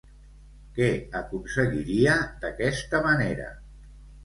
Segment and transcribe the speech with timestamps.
[0.77, 0.87] Què
[1.19, 2.17] aconseguiria,
[2.47, 3.49] d'aquesta manera?